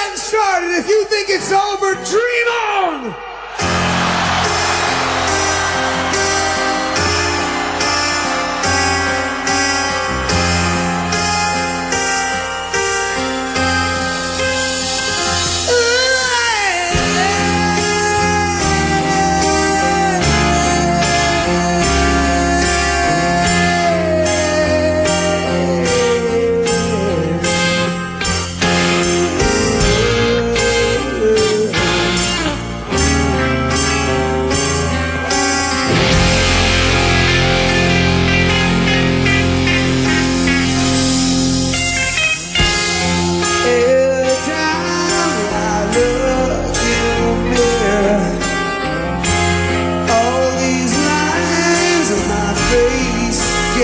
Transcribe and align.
getting 0.00 0.16
started. 0.16 0.70
If 0.78 0.88
you 0.88 1.04
think 1.04 1.28
it's 1.28 1.52
over, 1.52 1.94
dream 1.94 2.48
on! 2.48 2.69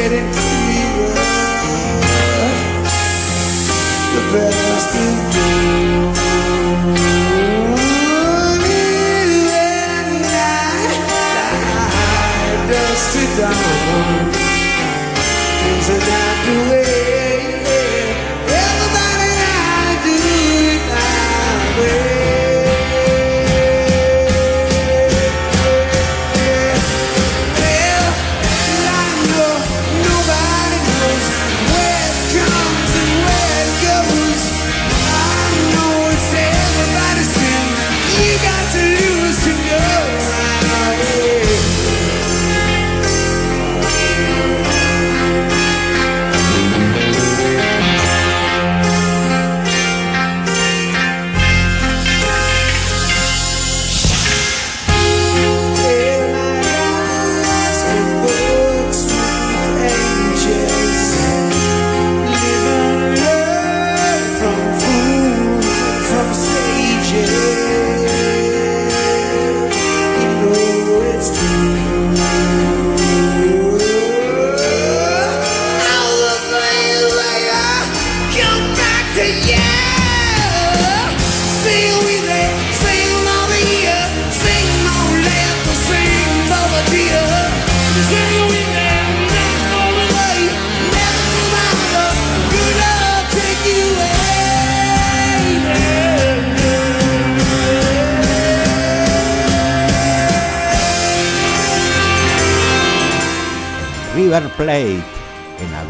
Plate. 0.08 0.45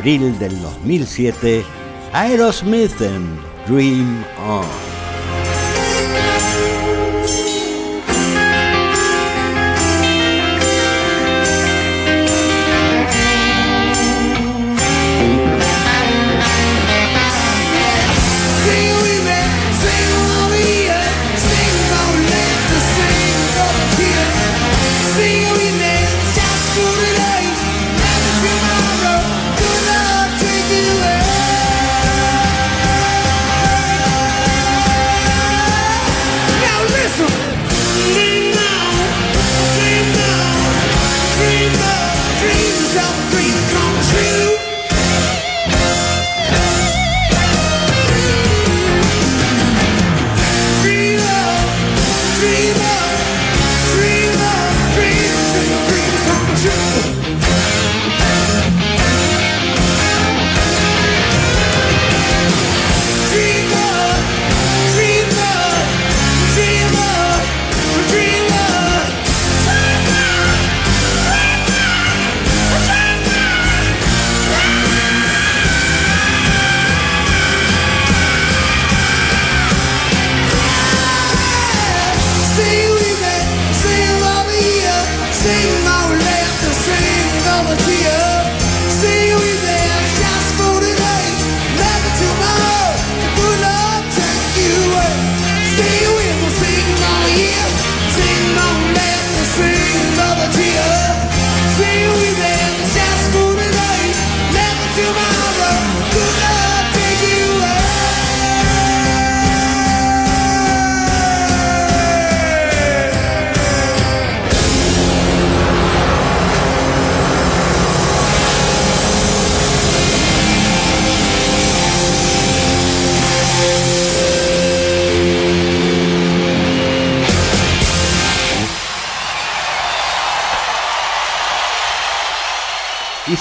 Abril 0.06 0.38
del 0.38 0.62
2007, 0.62 1.64
Aerosmith 2.12 3.00
en 3.00 3.40
Dream 3.66 4.24
On. 4.48 4.95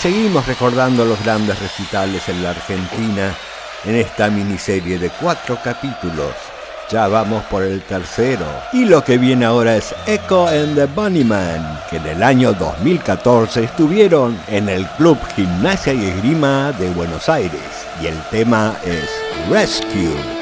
Seguimos 0.05 0.45
recordando 0.45 1.03
los 1.03 1.19
grandes 1.23 1.57
recitales 1.59 2.29
en 2.29 2.43
la 2.43 2.51
Argentina 2.51 3.35
en 3.85 3.95
esta 3.95 4.29
miniserie 4.29 4.99
de 4.99 5.09
cuatro 5.09 5.57
capítulos 5.63 6.31
Ya 6.91 7.07
vamos 7.07 7.43
por 7.45 7.63
el 7.63 7.81
tercero. 7.81 8.45
Y 8.71 8.85
lo 8.85 9.03
que 9.03 9.17
viene 9.17 9.45
ahora 9.45 9.75
es 9.75 9.95
Echo 10.05 10.47
and 10.47 10.75
the 10.75 10.85
Bunnyman, 10.85 11.81
que 11.89 11.97
en 11.97 12.05
el 12.05 12.21
año 12.21 12.53
2014 12.53 13.63
estuvieron 13.63 14.39
en 14.47 14.69
el 14.69 14.85
Club 14.89 15.17
Gimnasia 15.35 15.95
y 15.95 16.05
Esgrima 16.05 16.71
de 16.73 16.91
Buenos 16.91 17.27
Aires. 17.27 17.87
Y 17.99 18.05
el 18.05 18.21
tema 18.29 18.77
es 18.85 19.09
Rescue. 19.49 20.34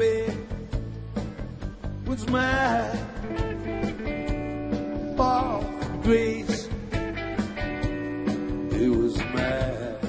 bed 0.00 0.34
was 2.06 2.26
my 2.28 2.88
fall 5.14 5.60
from 5.60 6.00
grace. 6.00 6.68
It 8.80 8.88
was 8.88 9.18
my 9.34 9.99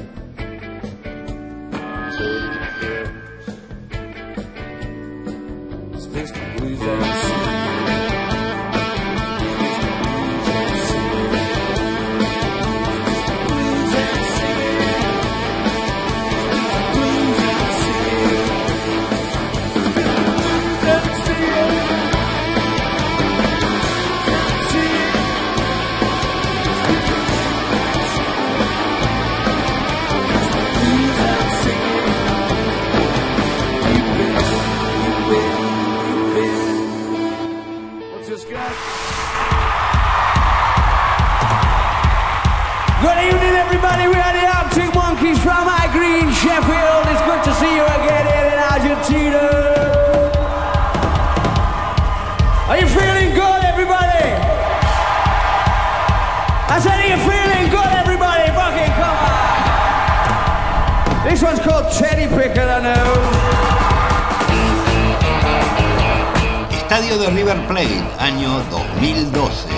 Estadio 66.71 67.17
de 67.17 67.29
River 67.29 67.57
Plate, 67.67 68.03
año 68.19 68.61
2012. 68.69 69.69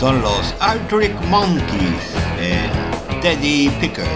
Son 0.00 0.22
los 0.22 0.54
Arctic 0.60 1.12
Monkeys 1.28 2.14
en 2.40 3.20
Teddy 3.20 3.68
Picker. 3.80 4.06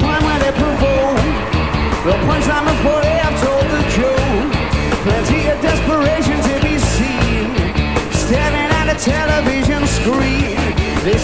Point 0.00 0.22
where 0.22 0.38
they 0.40 0.52
of 5.50 5.60
desperation 5.62 6.40
to 6.42 6.60
television 9.00 9.86
screen. 9.86 10.56
The 11.04 11.16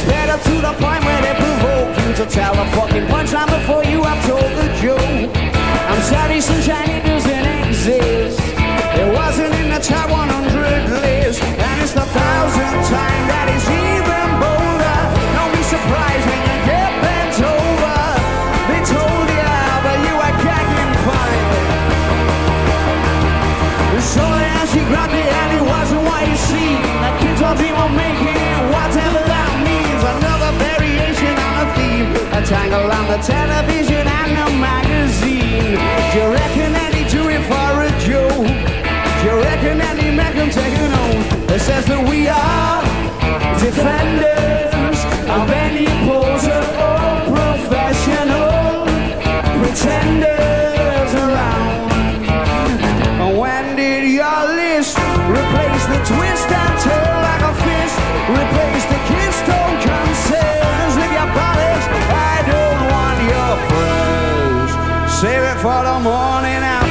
point 0.78 1.04
where 1.04 1.22
they 1.22 1.34
provoke 1.34 1.85
you 2.08 2.14
To 2.14 2.26
tell 2.26 2.54
a 2.54 2.66
fucking 2.70 3.06
punchline 3.06 3.46
before 3.46 3.84
you 3.84 4.02
have 4.02 4.24
told 4.26 4.42
the 4.42 4.68
joke 4.80 5.36
I'm 5.90 6.02
sorry 6.02 6.40
sunshine 6.40 6.90
it 6.90 7.04
doesn't 7.04 7.46
exist. 7.68 8.40
It 8.42 9.14
wasn't 9.14 9.54
in 9.54 9.70
the 9.70 9.78
top 9.78 10.15
television 33.22 34.06
and 34.06 34.30
the 34.36 34.48
magazine. 34.58 35.76
Do 36.12 36.18
you 36.18 36.28
reckon 36.32 36.72
that 36.72 36.92
he 36.94 37.04
do 37.08 37.28
it 37.28 37.42
for 37.48 37.70
a 37.88 37.90
joke? 38.04 38.46
Do 38.46 39.22
you 39.28 39.36
reckon 39.42 39.78
that 39.78 39.96
he 39.98 40.10
make 40.10 40.34
him 40.34 40.50
take 40.50 40.74
it 40.74 40.90
home? 40.90 41.22
It 41.48 41.60
says 41.60 41.86
that 41.86 42.02
we 42.08 42.28
are 42.28 42.82
defenders 43.58 44.98
of 45.30 45.50
any 45.50 45.86
poser 46.06 46.95
Save 65.26 65.42
it 65.42 65.56
for 65.56 65.82
the 65.82 65.98
morning 65.98 66.62
after. 66.62 66.85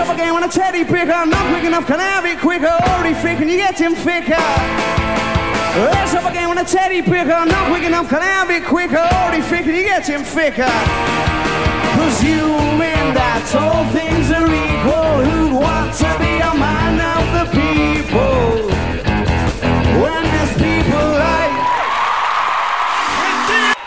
Up 0.00 0.08
again 0.08 0.32
when 0.32 0.44
a 0.44 0.48
teddy 0.48 0.82
picker. 0.82 1.26
Not 1.26 1.46
quick 1.52 1.64
enough, 1.64 1.86
can 1.86 2.00
I 2.00 2.22
be 2.22 2.34
quicker? 2.40 2.66
Already 2.66 3.14
thinking 3.14 3.50
you 3.50 3.58
get 3.58 3.78
him 3.78 3.94
thicker. 3.94 4.40
Let's 5.76 6.14
up 6.14 6.24
again 6.24 6.48
when 6.48 6.56
a 6.58 6.64
teddy 6.64 7.02
picker. 7.02 7.44
Not 7.44 7.68
quick 7.68 7.84
enough, 7.84 8.08
can 8.08 8.22
I 8.22 8.46
be 8.48 8.60
quicker? 8.64 8.96
Already 8.96 9.42
thinking 9.42 9.74
you 9.74 9.82
get 9.82 10.08
him 10.08 10.22
thicker. 10.24 10.72
Presuming 12.00 13.12
that 13.12 13.44
all 13.60 13.84
things 13.92 14.30
are 14.32 14.48
equal, 14.48 15.20
who'd 15.20 15.52
want 15.52 15.92
to 16.00 16.08
be 16.18 16.40
a 16.40 16.54
man 16.56 16.96
of 16.96 17.24
the 17.36 17.44
people? 17.52 18.72
When 20.00 20.22
there's 20.32 20.54
people 20.56 21.08
like 21.20 21.52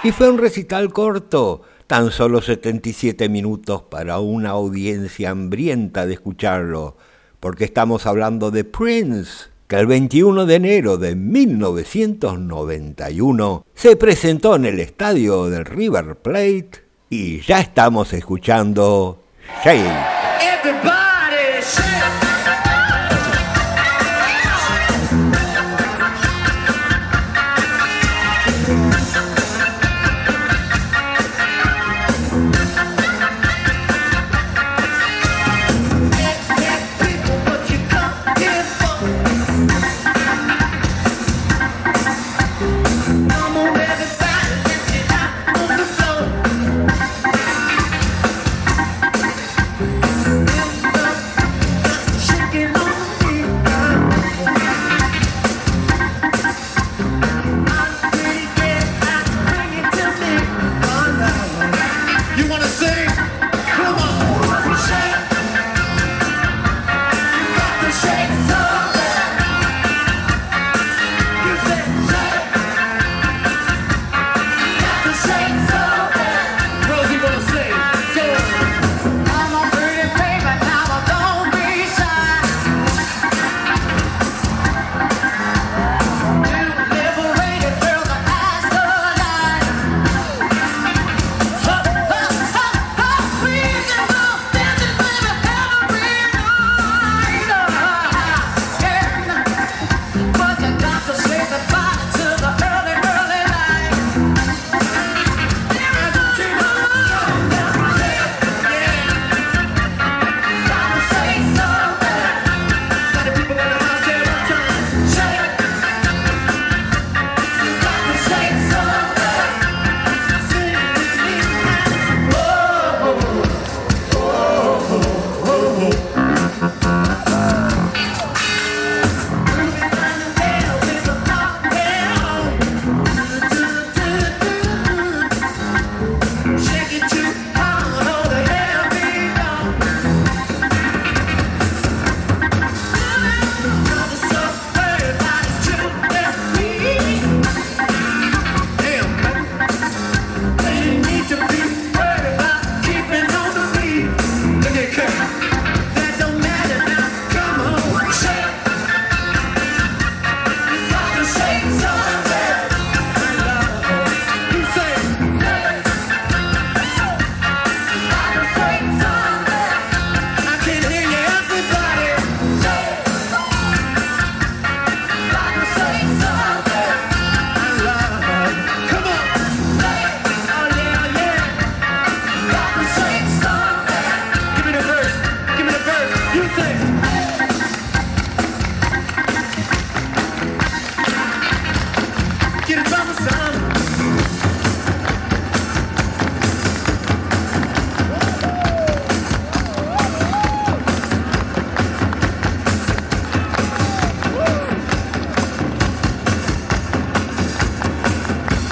Y 0.04 0.12
fue 0.12 0.28
un 0.28 0.38
recital 0.38 0.92
corto, 0.92 1.62
tan 1.94 2.10
solo 2.10 2.42
77 2.42 3.30
minutos 3.30 3.84
para 3.84 4.18
una 4.18 4.50
audiencia 4.50 5.30
hambrienta 5.30 6.08
de 6.08 6.16
escucharlo, 6.16 6.98
porque 7.40 7.66
estamos 7.66 8.08
hablando 8.08 8.50
de 8.50 8.64
Prince, 8.64 9.50
que 9.68 9.76
el 9.76 9.86
21 9.86 10.48
de 10.48 10.56
enero 10.56 10.98
de 10.98 11.16
1991 11.16 13.68
se 13.76 13.96
presentó 13.96 14.56
en 14.56 14.66
el 14.66 14.80
estadio 14.80 15.52
del 15.52 15.66
River 15.66 16.16
Plate 16.16 16.72
y 17.12 17.42
ya 17.42 17.60
estamos 17.60 18.12
escuchando 18.14 19.22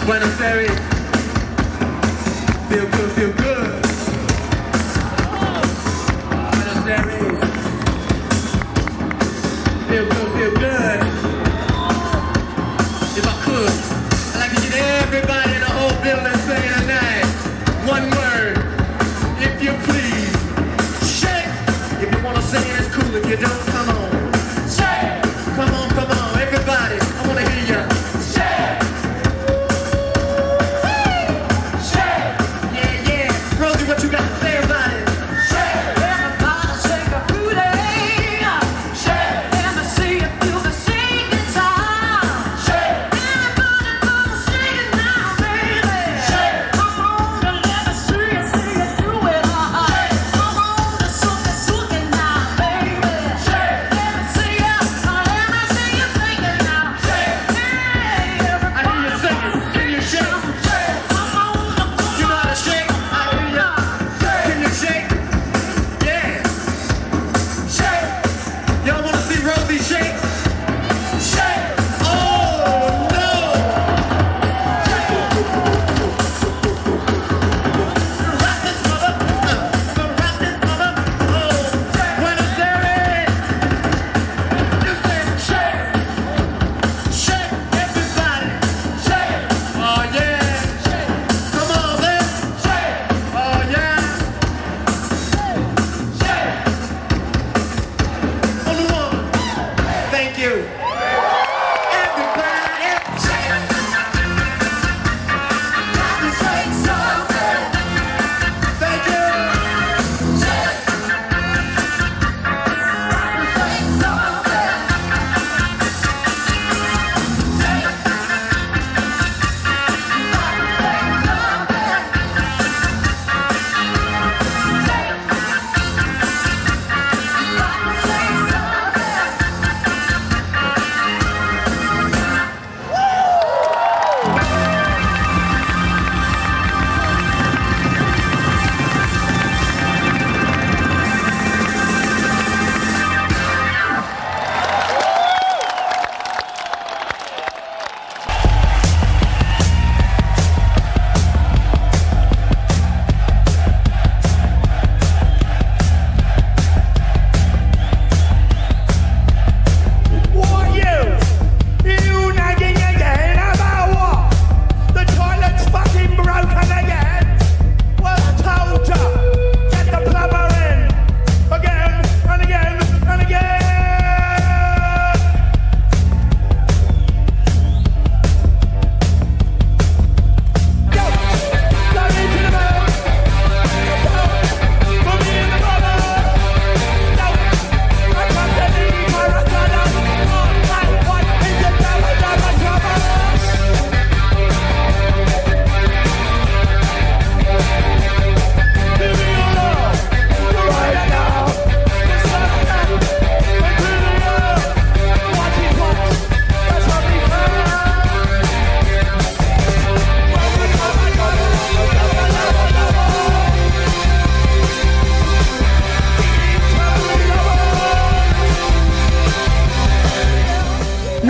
Buenos 0.06 0.42
Aires. 0.42 0.91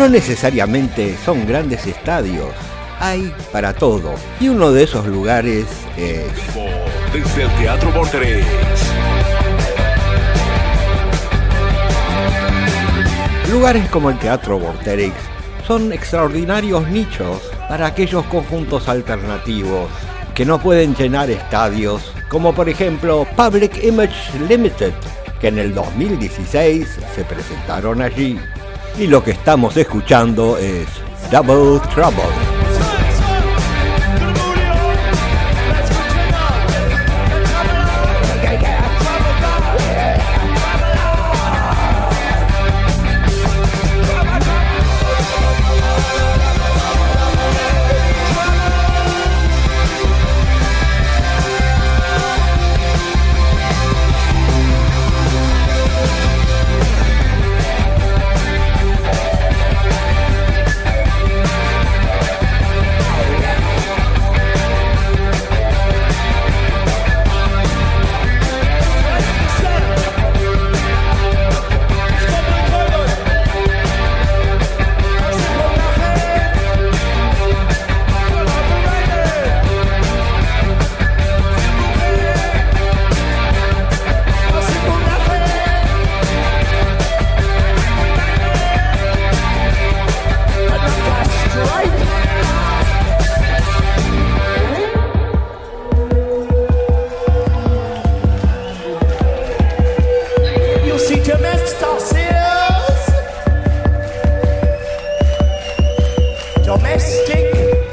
no 0.02 0.10
necesariamente 0.10 1.16
son 1.24 1.46
grandes 1.46 1.86
estadios, 1.86 2.50
hay 3.00 3.32
para 3.52 3.72
todo. 3.72 4.16
Y 4.40 4.50
uno 4.50 4.72
de 4.72 4.82
esos 4.82 5.06
lugares 5.06 5.68
es... 5.96 6.26
El 7.14 7.24
Teatro 7.60 7.92
Lugares 13.52 13.88
como 13.92 14.10
el 14.10 14.18
Teatro 14.18 14.58
Vorterix 14.58 15.14
son 15.68 15.94
extraordinarios 15.94 16.88
nichos 16.88 17.40
para 17.70 17.86
aquellos 17.86 18.26
conjuntos 18.26 18.90
alternativos 18.90 19.88
que 20.34 20.46
no 20.46 20.60
pueden 20.60 20.96
llenar 20.96 21.30
estadios, 21.30 22.12
como 22.28 22.56
por 22.56 22.68
ejemplo 22.70 23.28
Public 23.36 23.84
Image 23.84 24.40
Limited, 24.50 24.94
que 25.40 25.50
en 25.50 25.60
el 25.60 25.76
2016 25.76 26.88
se 27.14 27.24
presentaron 27.24 28.02
allí 28.02 28.40
y 28.98 29.08
lo 29.08 29.24
que 29.24 29.32
estamos 29.32 29.76
escuchando 29.78 30.58
es 30.58 30.88
Double 31.32 31.80
Trouble. 31.94 32.61
domestic. 106.78 107.91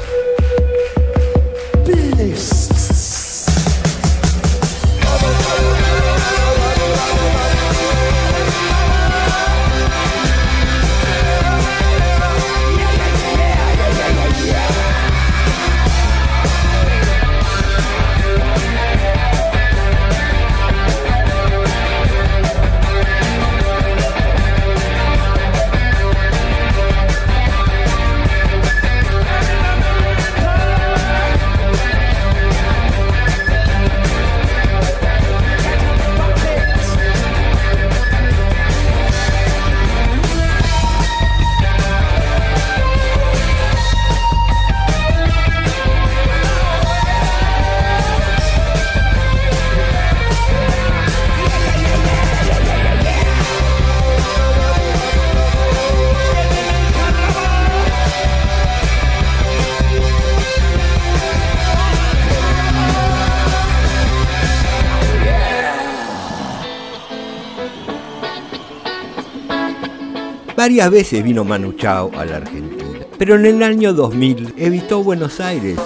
Varias 70.59 70.91
veces 70.91 71.23
vino 71.23 71.45
Manu 71.45 71.71
Chao 71.71 72.11
a 72.17 72.25
la 72.25 72.35
Argentina, 72.35 73.05
pero 73.17 73.35
en 73.35 73.45
el 73.45 73.63
año 73.63 73.93
2000 73.93 74.55
evitó 74.57 75.01
Buenos 75.01 75.39
Aires 75.39 75.79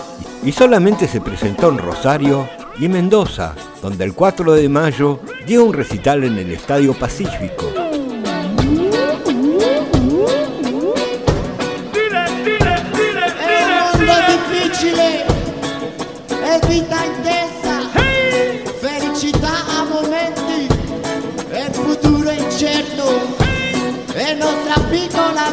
y 0.44 0.52
solamente 0.52 1.08
se 1.08 1.22
presentó 1.22 1.70
en 1.70 1.78
Rosario 1.78 2.50
y 2.80 2.88
Mendoza, 2.88 3.54
donde 3.84 4.04
el 4.04 4.16
4 4.16 4.54
de 4.54 4.70
mayo 4.70 5.20
dio 5.46 5.64
un 5.64 5.74
recital 5.74 6.24
en 6.24 6.40
el 6.40 6.50
Estadio 6.50 6.96
Pacífico. 6.96 7.83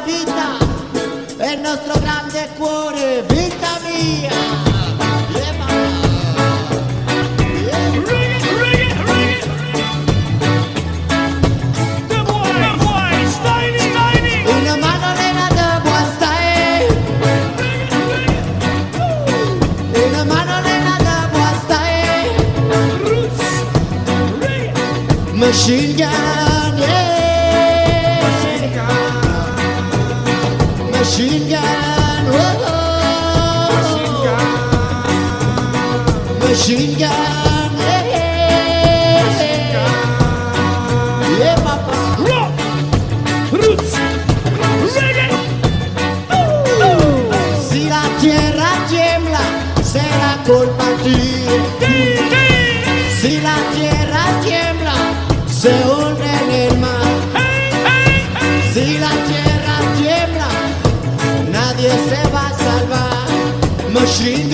vita 0.04 0.58
e 1.38 1.52
il 1.52 1.60
nostro 1.60 1.98
grande 2.00 2.48
cuore. 2.56 3.29
Si 58.80 58.96
la 58.96 59.10
tierra 59.28 59.76
tiembla, 59.98 60.48
nadie 61.52 61.90
se 61.90 62.30
va 62.32 62.48
a 62.48 62.58
salvar. 62.64 63.26
Machine 63.92 64.49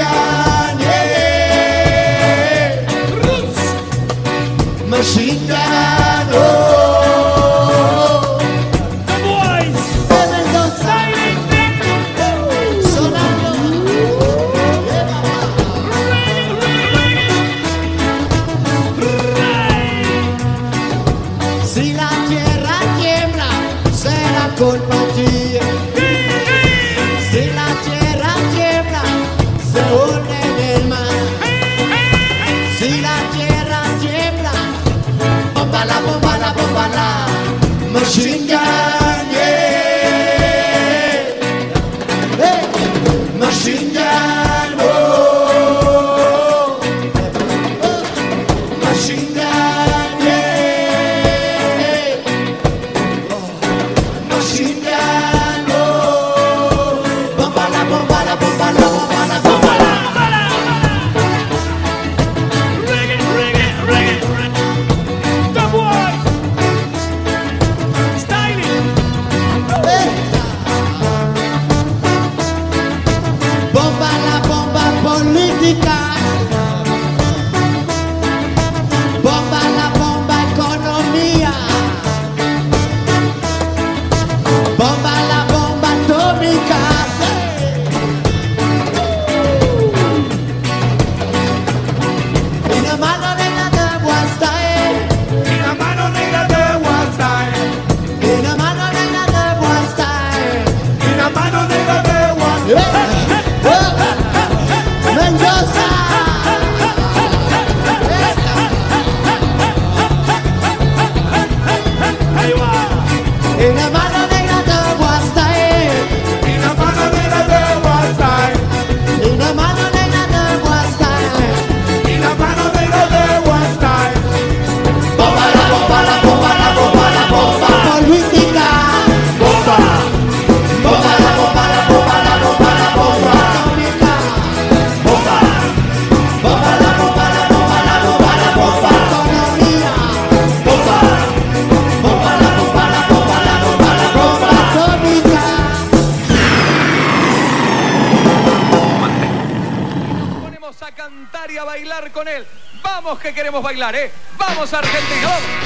Vamos 154.36 154.74
Argentina, 154.74 155.65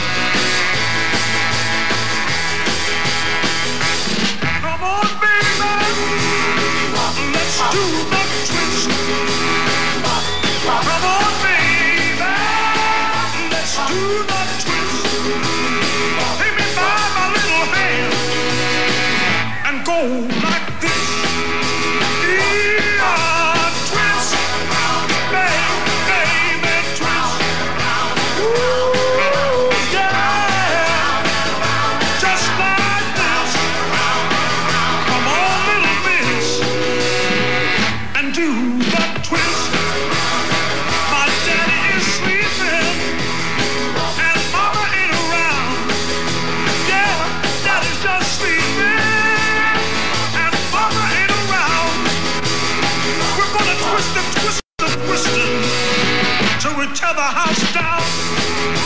tear 57.10 57.14
the 57.14 57.22
house 57.22 57.72
down. 57.72 58.79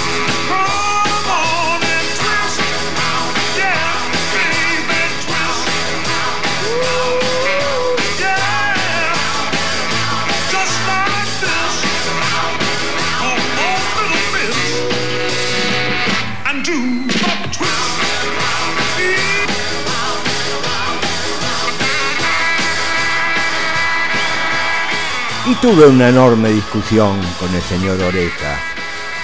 Tuve 25.65 25.87
una 25.87 26.11
enorme 26.11 26.51
discusión 26.51 27.19
con 27.41 27.55
el 27.55 27.63
señor 27.63 27.99
Orejas. 28.03 28.61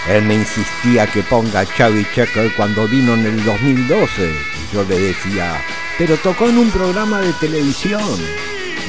Él 0.09 0.23
me 0.23 0.37
insistía 0.37 1.07
que 1.07 1.23
ponga 1.23 1.61
a 1.61 1.67
Checker 1.67 2.55
cuando 2.57 2.89
vino 2.89 3.13
en 3.13 3.27
el 3.27 3.45
2012. 3.45 4.31
Y 4.31 4.75
yo 4.75 4.83
le 4.85 4.99
decía, 4.99 5.63
pero 5.99 6.17
tocó 6.17 6.49
en 6.49 6.57
un 6.57 6.71
programa 6.71 7.21
de 7.21 7.35
televisión. 7.35 8.19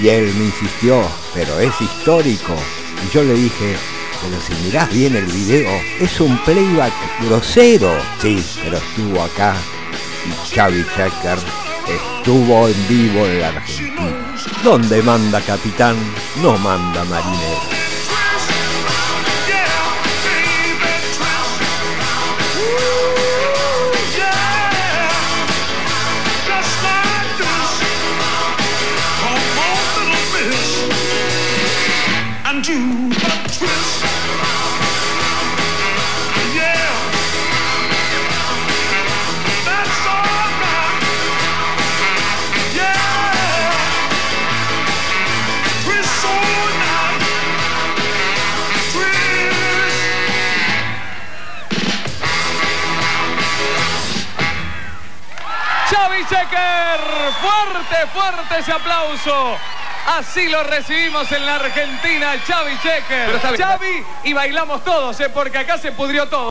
Y 0.01 0.07
él 0.07 0.33
me 0.35 0.45
insistió, 0.45 1.03
pero 1.33 1.59
es 1.59 1.73
histórico. 1.81 2.55
Y 3.05 3.13
yo 3.13 3.21
le 3.21 3.33
dije, 3.33 3.75
pero 4.21 4.39
si 4.39 4.53
mirás 4.63 4.89
bien 4.89 5.17
el 5.17 5.25
video, 5.25 5.71
es 5.99 6.21
un 6.21 6.37
playback 6.45 6.93
grosero. 7.25 7.91
Sí, 8.21 8.41
pero 8.63 8.77
estuvo 8.77 9.23
acá. 9.23 9.57
Y 10.25 10.53
Chavi 10.55 10.85
Checker 10.95 11.37
estuvo 12.17 12.69
en 12.69 12.87
vivo 12.87 13.25
en 13.25 13.41
la 13.41 13.49
Argentina. 13.49 14.20
Donde 14.63 15.01
manda 15.01 15.41
capitán, 15.41 15.95
no 16.41 16.55
manda 16.59 17.03
marinero. 17.05 17.80
Fuerte, 57.41 58.07
fuerte 58.13 58.59
ese 58.59 58.71
aplauso. 58.71 59.57
Así 60.07 60.47
lo 60.49 60.63
recibimos 60.63 61.31
en 61.31 61.45
la 61.45 61.55
Argentina, 61.55 62.33
Xavi 62.45 62.77
Checker. 62.79 63.39
Xavi 63.57 64.05
y 64.23 64.33
bailamos 64.33 64.83
todos, 64.83 65.19
¿eh? 65.19 65.29
porque 65.29 65.59
acá 65.59 65.77
se 65.77 65.91
pudrió 65.91 66.27
todo. 66.27 66.39